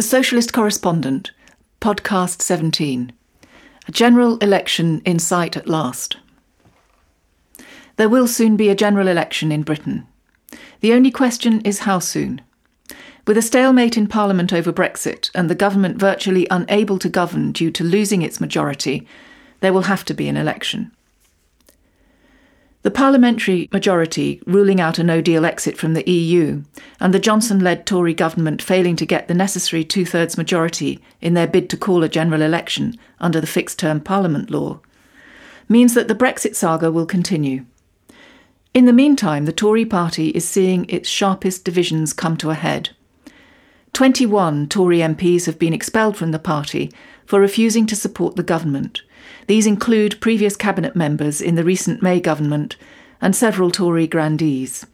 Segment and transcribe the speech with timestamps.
[0.00, 1.30] The Socialist Correspondent,
[1.82, 3.12] Podcast 17.
[3.86, 6.16] A general election in sight at last.
[7.96, 10.06] There will soon be a general election in Britain.
[10.80, 12.40] The only question is how soon.
[13.26, 17.70] With a stalemate in Parliament over Brexit and the government virtually unable to govern due
[17.70, 19.06] to losing its majority,
[19.60, 20.92] there will have to be an election.
[22.82, 26.62] The parliamentary majority ruling out a no deal exit from the EU,
[26.98, 31.34] and the Johnson led Tory government failing to get the necessary two thirds majority in
[31.34, 34.80] their bid to call a general election under the fixed term parliament law,
[35.68, 37.66] means that the Brexit saga will continue.
[38.72, 42.90] In the meantime, the Tory party is seeing its sharpest divisions come to a head.
[43.92, 46.90] 21 Tory MPs have been expelled from the party
[47.26, 49.02] for refusing to support the government
[49.46, 52.76] these include previous cabinet members in the recent May government
[53.20, 54.86] and several Tory grandees.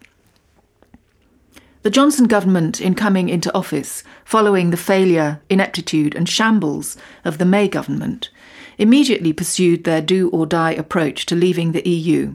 [1.82, 7.44] The Johnson government, in coming into office following the failure, ineptitude, and shambles of the
[7.44, 8.30] May government,
[8.76, 12.34] immediately pursued their do or die approach to leaving the EU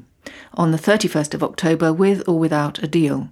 [0.54, 3.30] on the 31st of October with or without a deal.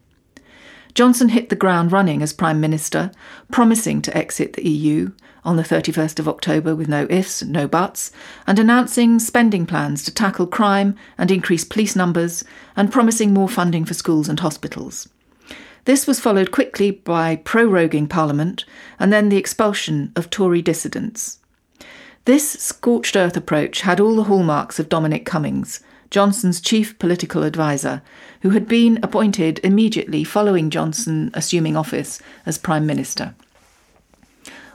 [0.94, 3.12] Johnson hit the ground running as Prime Minister,
[3.52, 5.12] promising to exit the EU
[5.50, 8.12] on the 31st of October with no ifs, no buts,
[8.46, 12.44] and announcing spending plans to tackle crime and increase police numbers,
[12.76, 15.10] and promising more funding for schools and hospitals.
[15.86, 18.64] This was followed quickly by proroguing Parliament
[19.00, 21.40] and then the expulsion of Tory dissidents.
[22.26, 28.04] This scorched earth approach had all the hallmarks of Dominic Cummings, Johnson's chief political adviser,
[28.44, 33.34] who had been appointed immediately following Johnson assuming office as Prime Minister.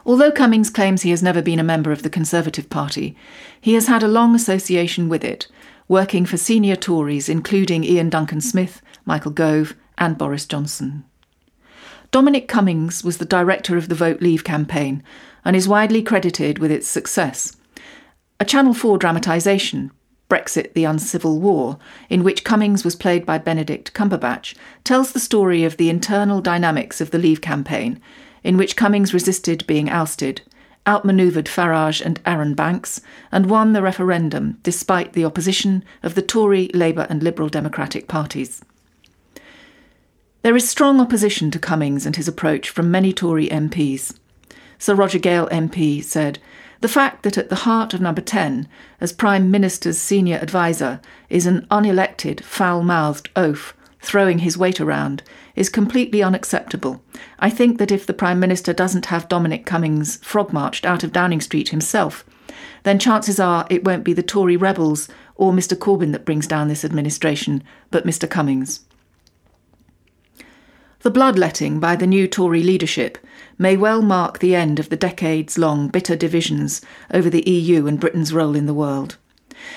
[0.06, 3.16] Although Cummings claims he has never been a member of the Conservative Party,
[3.60, 5.48] he has had a long association with it,
[5.88, 11.04] working for senior Tories including Iain Duncan Smith, Michael Gove, and Boris Johnson.
[12.10, 15.02] Dominic Cummings was the director of the Vote Leave campaign
[15.44, 17.56] and is widely credited with its success.
[18.38, 19.90] A Channel 4 dramatisation,
[20.28, 25.64] Brexit the Uncivil War, in which Cummings was played by Benedict Cumberbatch, tells the story
[25.64, 28.00] of the internal dynamics of the Leave campaign
[28.44, 30.42] in which Cummings resisted being ousted,
[30.86, 33.00] outmanoeuvred Farage and Arron Banks,
[33.32, 38.62] and won the referendum despite the opposition of the Tory, Labour, and Liberal Democratic parties.
[40.42, 44.14] There is strong opposition to Cummings and his approach from many Tory MPs.
[44.78, 46.38] Sir Roger Gale MP said,
[46.82, 48.68] The fact that at the heart of Number 10,
[49.00, 51.00] as Prime Minister's senior adviser,
[51.30, 53.72] is an unelected, foul mouthed oaf
[54.04, 55.22] throwing his weight around
[55.56, 57.02] is completely unacceptable.
[57.38, 61.12] I think that if the Prime Minister doesn't have Dominic Cummings frog marched out of
[61.12, 62.24] Downing Street himself,
[62.84, 66.68] then chances are it won't be the Tory rebels or Mr Corbyn that brings down
[66.68, 68.80] this administration, but Mr Cummings.
[71.00, 73.18] The bloodletting by the new Tory leadership
[73.58, 76.80] may well mark the end of the decades long bitter divisions
[77.12, 79.16] over the EU and Britain's role in the world.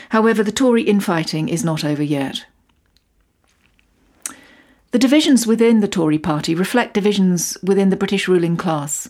[0.09, 2.45] However, the Tory infighting is not over yet.
[4.91, 9.09] The divisions within the Tory party reflect divisions within the British ruling class.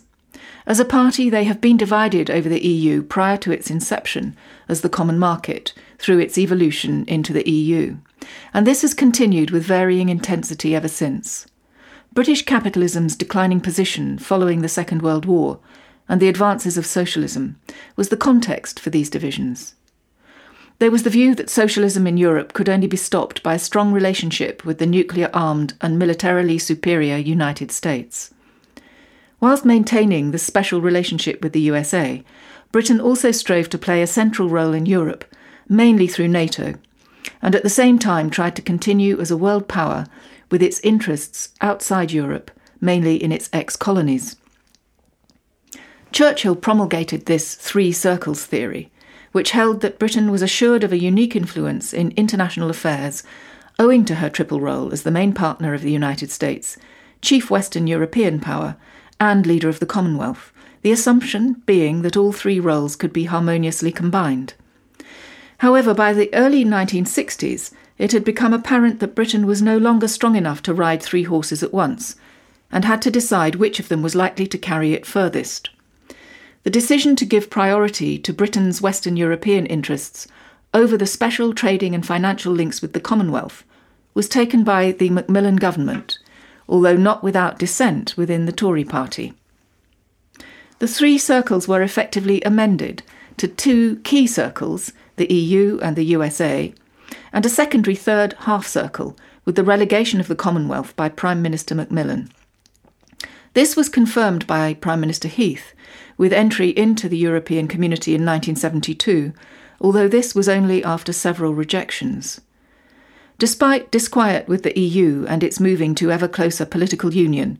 [0.66, 4.36] As a party, they have been divided over the EU prior to its inception
[4.68, 7.96] as the common market through its evolution into the EU,
[8.52, 11.46] and this has continued with varying intensity ever since.
[12.12, 15.60] British capitalism's declining position following the Second World War
[16.08, 17.60] and the advances of socialism
[17.94, 19.74] was the context for these divisions.
[20.80, 23.92] There was the view that socialism in Europe could only be stopped by a strong
[23.92, 28.32] relationship with the nuclear armed and militarily superior United States.
[29.40, 32.22] Whilst maintaining the special relationship with the USA,
[32.70, 35.24] Britain also strove to play a central role in Europe,
[35.68, 36.74] mainly through NATO,
[37.42, 40.06] and at the same time tried to continue as a world power
[40.48, 44.36] with its interests outside Europe, mainly in its ex colonies.
[46.12, 48.92] Churchill promulgated this three circles theory
[49.32, 53.22] which held that Britain was assured of a unique influence in international affairs
[53.78, 56.76] owing to her triple role as the main partner of the United States,
[57.22, 58.76] chief Western European power,
[59.20, 60.52] and leader of the Commonwealth,
[60.82, 64.54] the assumption being that all three roles could be harmoniously combined.
[65.58, 70.36] However, by the early 1960s, it had become apparent that Britain was no longer strong
[70.36, 72.16] enough to ride three horses at once,
[72.70, 75.70] and had to decide which of them was likely to carry it furthest.
[76.64, 80.26] The decision to give priority to Britain's Western European interests
[80.74, 83.64] over the special trading and financial links with the Commonwealth
[84.14, 86.18] was taken by the Macmillan government,
[86.68, 89.32] although not without dissent within the Tory party.
[90.80, 93.02] The three circles were effectively amended
[93.38, 96.74] to two key circles, the EU and the USA,
[97.32, 101.74] and a secondary third half circle with the relegation of the Commonwealth by Prime Minister
[101.74, 102.30] Macmillan.
[103.58, 105.74] This was confirmed by Prime Minister Heath
[106.16, 109.32] with entry into the European Community in 1972,
[109.80, 112.40] although this was only after several rejections.
[113.36, 117.58] Despite disquiet with the EU and its moving to ever closer political union,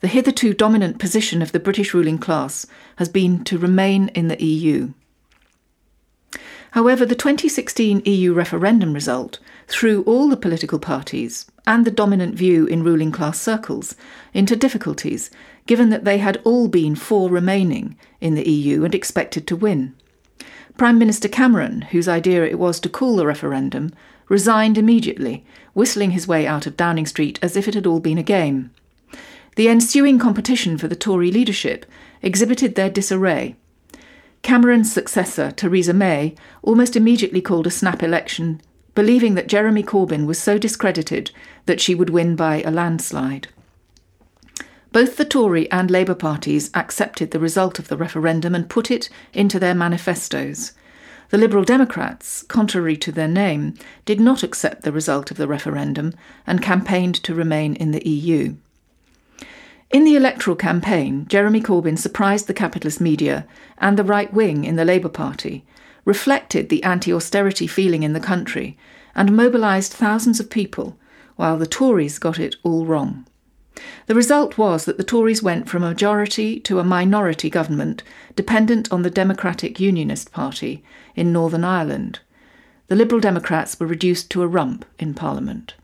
[0.00, 2.66] the hitherto dominant position of the British ruling class
[2.96, 4.94] has been to remain in the EU.
[6.76, 12.66] However, the 2016 EU referendum result threw all the political parties and the dominant view
[12.66, 13.94] in ruling class circles
[14.34, 15.30] into difficulties,
[15.64, 19.94] given that they had all been for remaining in the EU and expected to win.
[20.76, 23.90] Prime Minister Cameron, whose idea it was to call the referendum,
[24.28, 28.18] resigned immediately, whistling his way out of Downing Street as if it had all been
[28.18, 28.70] a game.
[29.56, 31.86] The ensuing competition for the Tory leadership
[32.20, 33.56] exhibited their disarray.
[34.42, 38.60] Cameron's successor, Theresa May, almost immediately called a snap election,
[38.94, 41.30] believing that Jeremy Corbyn was so discredited
[41.66, 43.48] that she would win by a landslide.
[44.92, 49.10] Both the Tory and Labour parties accepted the result of the referendum and put it
[49.34, 50.72] into their manifestos.
[51.28, 53.74] The Liberal Democrats, contrary to their name,
[54.04, 56.14] did not accept the result of the referendum
[56.46, 58.54] and campaigned to remain in the EU.
[59.90, 63.46] In the electoral campaign, Jeremy Corbyn surprised the capitalist media
[63.78, 65.64] and the right wing in the Labour Party,
[66.04, 68.76] reflected the anti austerity feeling in the country,
[69.14, 70.98] and mobilised thousands of people,
[71.36, 73.26] while the Tories got it all wrong.
[74.06, 78.02] The result was that the Tories went from a majority to a minority government
[78.34, 80.82] dependent on the Democratic Unionist Party
[81.14, 82.18] in Northern Ireland.
[82.88, 85.74] The Liberal Democrats were reduced to a rump in Parliament.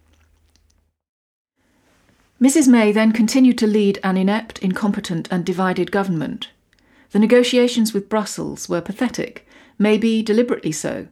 [2.43, 2.67] Mrs.
[2.67, 6.49] May then continued to lead an inept, incompetent, and divided government.
[7.13, 9.47] The negotiations with Brussels were pathetic,
[9.79, 11.07] maybe deliberately so,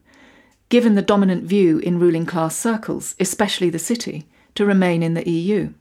[0.70, 5.30] given the dominant view in ruling class circles, especially the city, to remain in the
[5.30, 5.72] EU.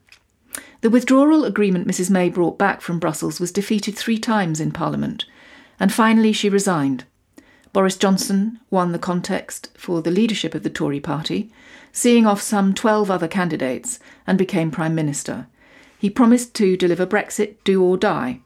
[0.81, 2.11] The withdrawal agreement Mrs.
[2.11, 5.25] May brought back from Brussels was defeated three times in Parliament,
[5.79, 7.05] and finally she resigned.
[7.73, 11.51] Boris Johnson won the contest for the leadership of the Tory party,
[11.91, 15.47] seeing off some 12 other candidates, and became Prime Minister.
[15.97, 18.39] He promised to deliver Brexit do or die,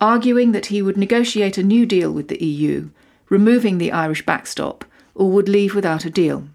[0.00, 2.90] arguing that he would negotiate a new deal with the EU,
[3.28, 6.48] removing the Irish backstop, or would leave without a deal.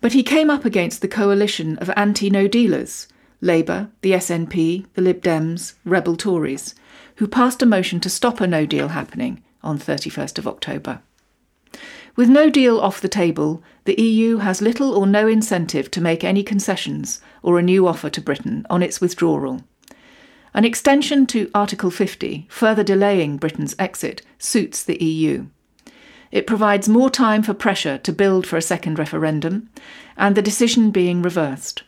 [0.00, 3.08] But he came up against the coalition of anti no dealers
[3.40, 6.74] Labour, the SNP, the Lib Dems, rebel Tories,
[7.16, 11.00] who passed a motion to stop a no deal happening on 31st of October.
[12.16, 16.22] With no deal off the table, the EU has little or no incentive to make
[16.22, 19.62] any concessions or a new offer to Britain on its withdrawal.
[20.54, 25.46] An extension to Article 50, further delaying Britain's exit, suits the EU.
[26.30, 29.68] It provides more time for pressure to build for a second referendum,
[30.16, 31.82] and the decision being reversed.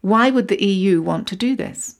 [0.00, 1.96] Why would the EU want to do this?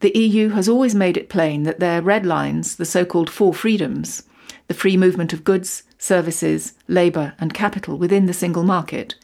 [0.00, 3.52] The EU has always made it plain that their red lines, the so called four
[3.52, 4.24] freedoms,
[4.68, 9.14] the free movement of goods, services, labour, and capital within the single market,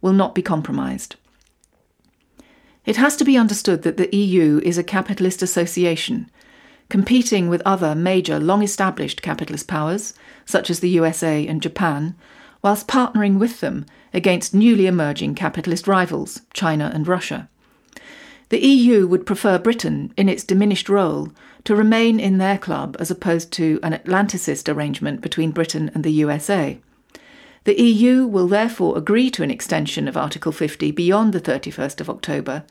[0.00, 1.16] will not be compromised.
[2.86, 6.30] It has to be understood that the EU is a capitalist association,
[6.88, 10.14] competing with other major long established capitalist powers,
[10.46, 12.14] such as the USA and Japan,
[12.62, 13.84] whilst partnering with them
[14.14, 17.48] against newly emerging capitalist rivals, China and Russia.
[18.50, 21.30] The EU would prefer Britain, in its diminished role,
[21.64, 26.12] to remain in their club as opposed to an Atlanticist arrangement between Britain and the
[26.12, 26.78] USA.
[27.64, 32.08] The EU will therefore agree to an extension of Article 50 beyond the 31st of
[32.08, 32.64] October,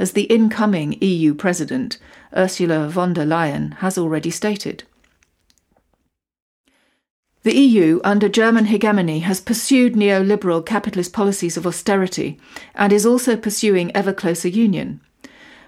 [0.00, 1.98] as the incoming EU President,
[2.36, 4.82] Ursula von der Leyen, has already stated.
[7.42, 12.38] The EU, under German hegemony, has pursued neoliberal capitalist policies of austerity
[12.74, 15.00] and is also pursuing ever closer union.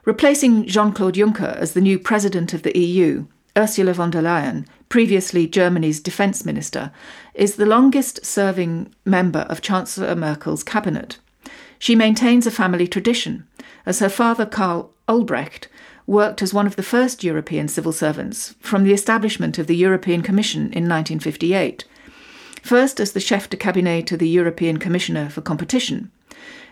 [0.04, 4.66] Replacing Jean Claude Juncker as the new president of the EU, Ursula von der Leyen,
[4.88, 6.90] previously Germany's defence minister,
[7.34, 11.18] is the longest serving member of Chancellor Merkel's cabinet.
[11.78, 13.46] She maintains a family tradition,
[13.86, 15.68] as her father Karl Ulbricht
[16.04, 20.22] worked as one of the first European civil servants from the establishment of the European
[20.22, 21.84] Commission in 1958,
[22.60, 26.10] first as the chef de cabinet to the European Commissioner for Competition,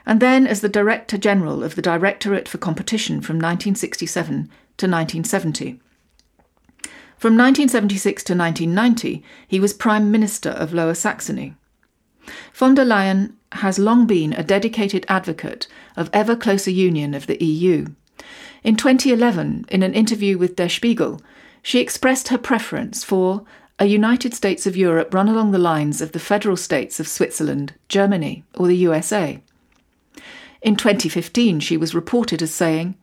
[0.07, 5.81] and then as the Director General of the Directorate for Competition from 1967 to 1970.
[7.17, 11.55] From 1976 to 1990, he was Prime Minister of Lower Saxony.
[12.55, 15.67] Von der Leyen has long been a dedicated advocate
[15.97, 17.89] of ever closer union of the EU.
[18.63, 21.21] In 2011, in an interview with Der Spiegel,
[21.63, 23.45] she expressed her preference for
[23.79, 27.75] a United States of Europe run along the lines of the federal states of Switzerland,
[27.89, 29.43] Germany, or the USA.
[30.63, 32.97] In 2015, she was reported as saying,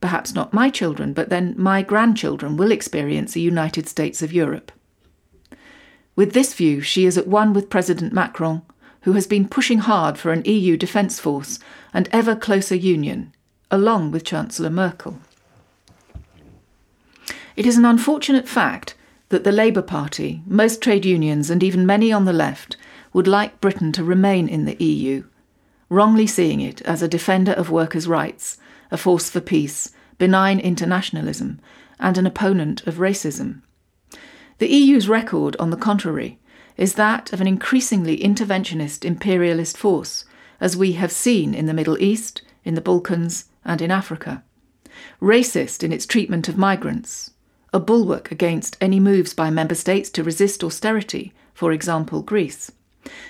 [0.00, 4.72] perhaps not my children, but then my grandchildren will experience a United States of Europe.
[6.14, 8.62] With this view, she is at one with President Macron,
[9.02, 11.58] who has been pushing hard for an EU defence force
[11.92, 13.32] and ever closer union,
[13.70, 15.18] along with Chancellor Merkel.
[17.56, 18.94] It is an unfortunate fact
[19.30, 22.76] that the Labour Party, most trade unions, and even many on the left
[23.12, 25.24] would like Britain to remain in the EU,
[25.92, 28.56] wrongly seeing it as a defender of workers' rights,
[28.90, 31.60] a force for peace, benign internationalism,
[32.00, 33.60] and an opponent of racism.
[34.56, 36.38] The EU's record, on the contrary,
[36.78, 40.24] is that of an increasingly interventionist imperialist force,
[40.60, 44.42] as we have seen in the Middle East, in the Balkans, and in Africa.
[45.20, 47.32] Racist in its treatment of migrants,
[47.70, 52.72] a bulwark against any moves by member states to resist austerity, for example, Greece,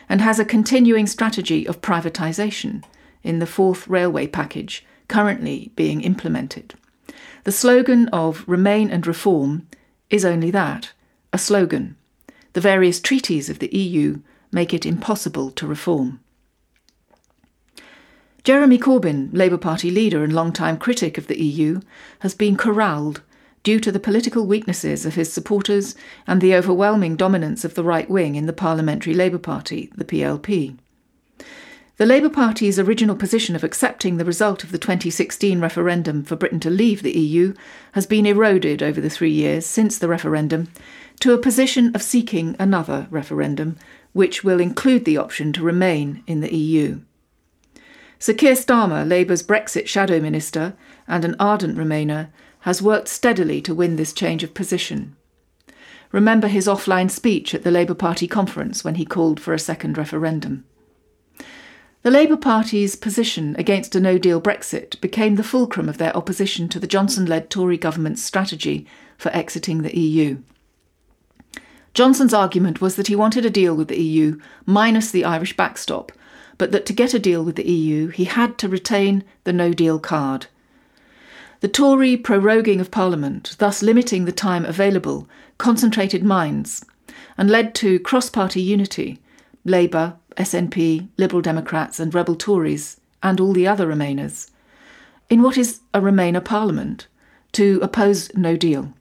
[0.08, 2.84] and has a continuing strategy of privatisation
[3.22, 6.74] in the fourth railway package currently being implemented.
[7.44, 9.66] The slogan of Remain and Reform
[10.10, 10.92] is only that
[11.32, 11.96] a slogan
[12.52, 16.20] the various treaties of the EU make it impossible to reform.
[18.44, 21.80] Jeremy Corbyn, Labour Party leader and long-time critic of the EU,
[22.20, 23.22] has been corralled
[23.62, 25.94] due to the political weaknesses of his supporters
[26.26, 30.76] and the overwhelming dominance of the right wing in the Parliamentary Labour Party, the PLP.
[31.98, 36.58] The Labour Party's original position of accepting the result of the 2016 referendum for Britain
[36.60, 37.54] to leave the EU
[37.92, 40.68] has been eroded over the three years since the referendum
[41.20, 43.76] to a position of seeking another referendum,
[44.12, 47.00] which will include the option to remain in the EU.
[48.18, 50.74] Sir Keir Starmer, Labour's Brexit shadow minister
[51.06, 52.30] and an ardent Remainer,
[52.62, 55.16] has worked steadily to win this change of position.
[56.10, 59.96] Remember his offline speech at the Labour Party conference when he called for a second
[59.96, 60.64] referendum.
[62.02, 66.68] The Labour Party's position against a no deal Brexit became the fulcrum of their opposition
[66.70, 70.38] to the Johnson led Tory government's strategy for exiting the EU.
[71.94, 76.10] Johnson's argument was that he wanted a deal with the EU minus the Irish backstop,
[76.58, 79.72] but that to get a deal with the EU, he had to retain the no
[79.72, 80.46] deal card.
[81.62, 85.28] The Tory proroguing of Parliament, thus limiting the time available,
[85.58, 86.84] concentrated minds
[87.38, 89.20] and led to cross party unity
[89.64, 94.50] Labour, SNP, Liberal Democrats, and Rebel Tories, and all the other Remainers,
[95.30, 97.06] in what is a Remainer Parliament,
[97.52, 98.92] to oppose no deal.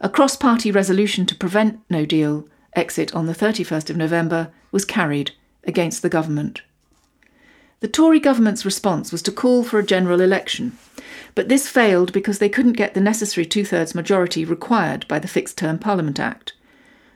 [0.00, 4.84] A cross party resolution to prevent no deal exit on the 31st of November was
[4.84, 5.30] carried
[5.62, 6.62] against the government.
[7.82, 10.78] The Tory government's response was to call for a general election,
[11.34, 15.26] but this failed because they couldn't get the necessary two thirds majority required by the
[15.26, 16.52] Fixed Term Parliament Act.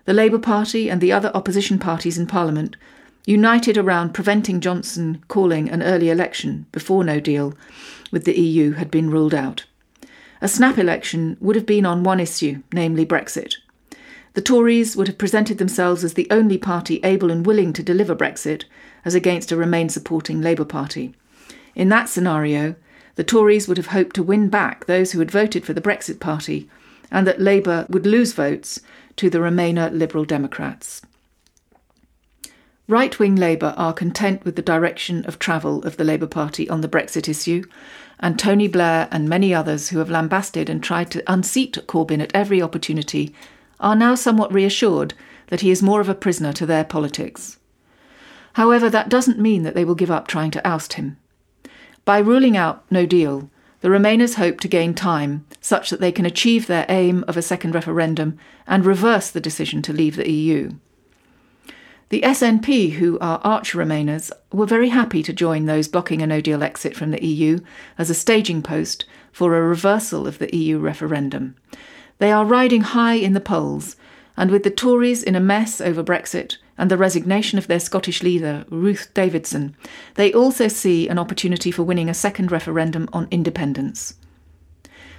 [0.07, 2.75] The Labour Party and the other opposition parties in Parliament
[3.27, 7.55] united around preventing Johnson calling an early election before no deal
[8.11, 9.67] with the EU had been ruled out.
[10.43, 13.55] A snap election would have been on one issue, namely Brexit.
[14.37, 18.15] The Tories would have presented themselves as the only party able and willing to deliver
[18.15, 18.65] Brexit,
[19.03, 21.15] as against a Remain supporting Labour Party.
[21.75, 22.75] In that scenario,
[23.15, 26.21] the Tories would have hoped to win back those who had voted for the Brexit
[26.21, 26.69] Party,
[27.11, 28.83] and that Labour would lose votes
[29.17, 31.01] to the Remainer Liberal Democrats.
[32.87, 36.83] Right wing Labour are content with the direction of travel of the Labour Party on
[36.83, 37.65] the Brexit issue,
[38.21, 42.33] and Tony Blair and many others who have lambasted and tried to unseat Corbyn at
[42.35, 43.35] every opportunity
[43.81, 45.15] are now somewhat reassured
[45.49, 47.59] that he is more of a prisoner to their politics.
[48.55, 51.19] However, that doesn't mean that they will give up trying to oust him.
[52.05, 56.25] By ruling out no deal, the Remainers hope to gain time such that they can
[56.25, 60.73] achieve their aim of a second referendum and reverse the decision to leave the EU.
[62.09, 66.41] The SNP, who are arch Remainers, were very happy to join those blocking a no
[66.41, 67.59] deal exit from the EU
[67.99, 71.57] as a staging post for a reversal of the EU referendum.
[72.19, 73.97] They are riding high in the polls,
[74.37, 78.23] and with the Tories in a mess over Brexit and the resignation of their Scottish
[78.23, 79.77] leader, Ruth Davidson,
[80.15, 84.15] they also see an opportunity for winning a second referendum on independence.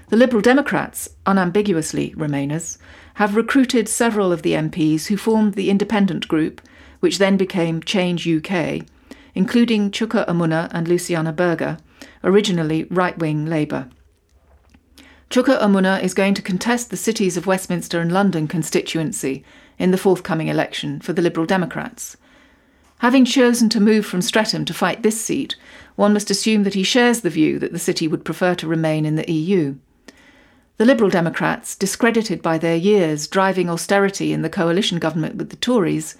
[0.09, 2.77] The Liberal Democrats, unambiguously Remainers,
[3.15, 6.61] have recruited several of the MPs who formed the independent group
[6.99, 8.85] which then became Change UK,
[9.35, 11.77] including Chuka Umunna and Luciana Berger,
[12.23, 13.89] originally right wing Labour.
[15.29, 19.43] Chuka Umunna is going to contest the cities of Westminster and London constituency
[19.77, 22.15] in the forthcoming election for the Liberal Democrats.
[22.99, 25.55] Having chosen to move from Streatham to fight this seat,
[25.97, 29.05] one must assume that he shares the view that the city would prefer to remain
[29.05, 29.75] in the EU.
[30.77, 35.57] The Liberal Democrats, discredited by their years driving austerity in the coalition government with the
[35.57, 36.15] Tories,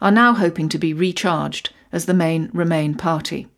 [0.00, 3.48] are now hoping to be recharged as the main Remain party.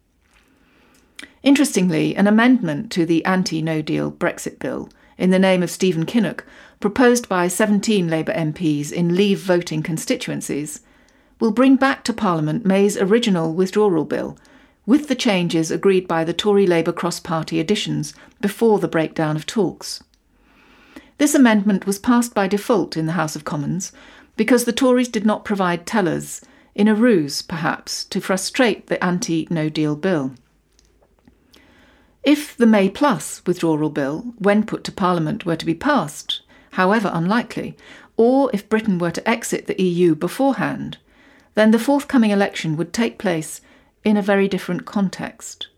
[1.47, 6.05] Interestingly, an amendment to the anti no deal Brexit bill in the name of Stephen
[6.05, 6.43] Kinnock,
[6.81, 10.81] proposed by 17 Labour MPs in leave voting constituencies,
[11.39, 14.37] will bring back to Parliament May's original withdrawal bill,
[14.87, 19.47] with the changes agreed by the Tory Labour cross party additions before the breakdown of
[19.47, 20.03] talks.
[21.19, 23.93] This amendment was passed by default in the House of Commons
[24.37, 26.41] because the Tories did not provide tellers,
[26.75, 30.33] in a ruse, perhaps, to frustrate the anti no deal bill.
[32.27, 36.43] If the May Plus withdrawal bill, when put to Parliament, were to be passed,
[36.73, 37.77] however unlikely,
[38.17, 40.99] or if Britain were to exit the EU beforehand,
[41.55, 43.61] then the forthcoming election would take place
[44.03, 45.69] in a very different context.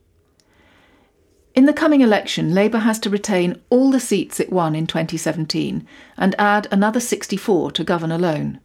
[1.55, 5.87] In the coming election, Labour has to retain all the seats it won in 2017
[6.17, 8.59] and add another 64 to govern alone.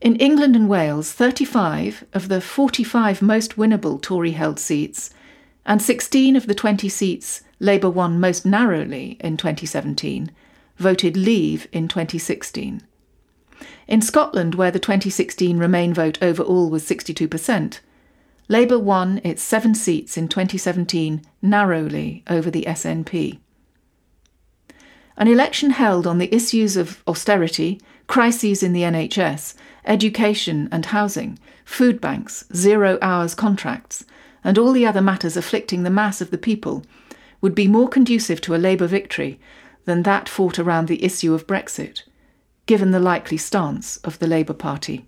[0.00, 5.10] In England and Wales, 35 of the 45 most winnable Tory held seats
[5.66, 10.30] and 16 of the 20 seats Labour won most narrowly in 2017
[10.76, 12.82] voted Leave in 2016.
[13.88, 17.80] In Scotland, where the 2016 Remain vote overall was 62%,
[18.48, 23.38] Labour won its seven seats in 2017 narrowly over the SNP.
[25.16, 29.54] An election held on the issues of austerity, crises in the NHS,
[29.86, 34.04] education and housing, food banks, zero hours contracts,
[34.46, 36.84] and all the other matters afflicting the mass of the people
[37.40, 39.40] would be more conducive to a Labour victory
[39.86, 42.04] than that fought around the issue of Brexit,
[42.64, 45.04] given the likely stance of the Labour Party.